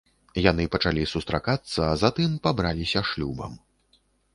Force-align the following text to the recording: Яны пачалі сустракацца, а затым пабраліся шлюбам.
Яны 0.51 0.65
пачалі 0.75 1.03
сустракацца, 1.13 1.77
а 1.91 1.93
затым 2.07 2.29
пабраліся 2.49 3.09
шлюбам. 3.15 3.53